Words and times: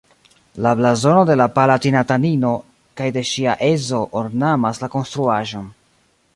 La 0.65 0.69
blazono 0.77 1.25
de 1.29 1.35
la 1.41 1.45
palatinatanino 1.57 2.55
kaj 3.01 3.11
de 3.19 3.25
ŝia 3.35 3.55
edzo 3.69 4.03
ornamas 4.23 4.85
la 4.85 4.93
konstruaĵon. 4.99 5.73